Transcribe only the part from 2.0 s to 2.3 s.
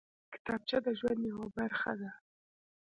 ده